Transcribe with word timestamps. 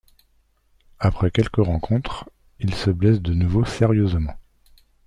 Après 0.97 1.29
quelques 1.29 1.57
rencontres, 1.63 2.27
il 2.59 2.73
se 2.73 2.89
blesse 2.89 3.21
de 3.21 3.35
nouveau 3.35 3.65
sérieusement. 3.65 4.33